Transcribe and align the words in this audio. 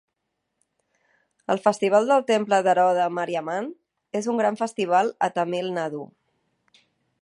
El 1.55 1.61
festival 1.65 2.09
del 2.13 2.25
temple 2.33 2.59
d'Erode 2.69 3.05
Mariamman 3.19 3.71
és 4.23 4.33
un 4.35 4.43
gran 4.45 4.61
festival 4.65 5.17
a 5.29 5.33
Tamil 5.39 5.75
Nadu. 5.79 6.05